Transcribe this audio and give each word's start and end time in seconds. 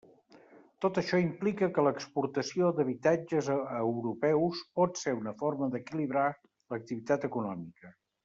Tot 0.85 0.95
això 1.01 1.17
implica 1.23 1.67
que 1.75 1.83
l'«exportació 1.87 2.71
d'habitatges» 2.79 3.51
a 3.57 3.59
europeus 3.81 4.63
pot 4.81 5.03
ser 5.03 5.15
una 5.19 5.35
forma 5.43 5.71
d'equilibrar 5.77 6.25
l'activitat 6.75 7.29
econòmica. 7.31 7.93